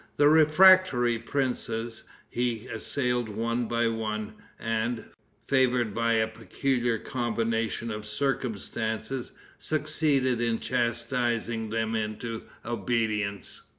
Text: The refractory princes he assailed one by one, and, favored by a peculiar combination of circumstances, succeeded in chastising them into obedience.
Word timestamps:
The 0.17 0.29
refractory 0.29 1.19
princes 1.19 2.05
he 2.27 2.65
assailed 2.65 3.29
one 3.29 3.67
by 3.67 3.87
one, 3.87 4.33
and, 4.57 5.05
favored 5.45 5.93
by 5.93 6.13
a 6.13 6.27
peculiar 6.27 6.97
combination 6.97 7.91
of 7.91 8.07
circumstances, 8.07 9.31
succeeded 9.59 10.41
in 10.41 10.57
chastising 10.59 11.69
them 11.69 11.93
into 11.93 12.45
obedience. 12.65 13.61